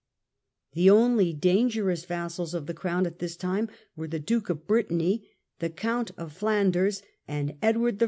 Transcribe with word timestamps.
The 0.73 0.89
only 0.89 1.31
dangerous 1.31 2.05
vassals 2.05 2.55
of 2.55 2.65
the 2.65 2.73
Crown 2.73 3.05
at 3.05 3.19
this 3.19 3.35
time 3.37 3.69
were 3.95 4.07
the 4.07 4.17
Duke 4.17 4.49
of 4.49 4.65
Brittany, 4.65 5.29
the 5.59 5.69
Count 5.69 6.09
of 6.17 6.33
Flanders, 6.33 7.03
and 7.27 7.55
Edward 7.61 7.97
I. 7.97 7.99